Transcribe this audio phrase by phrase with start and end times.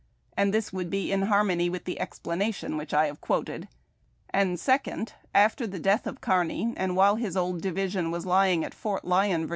[0.35, 3.67] and this would be in harmony with the explanation which I have quoted;
[4.31, 8.73] and, second, after the death of Kearny and while his old division was lying at
[8.73, 9.49] Fort Lyon, Va.